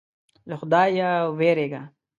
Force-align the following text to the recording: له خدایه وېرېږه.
له 0.49 0.55
خدایه 0.61 1.09
وېرېږه. 1.39 1.81